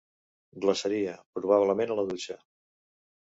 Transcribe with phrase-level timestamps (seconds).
[0.63, 2.39] Glaçaria, probablement a la dutxa.